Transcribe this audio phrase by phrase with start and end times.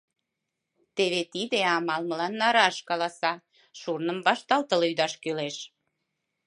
[0.95, 3.33] Теве тиде амал мыланна раш каласа:
[3.79, 5.57] шурным вашталтыл ӱдаш кӱлеш.